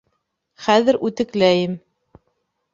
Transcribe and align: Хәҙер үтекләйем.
Хәҙер 0.67 0.99
үтекләйем. 1.09 1.79